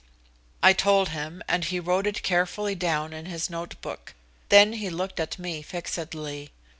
[0.63, 4.15] I told him, and he wrote it carefully down in his note book.
[4.49, 6.49] Then he looked at me fixedly.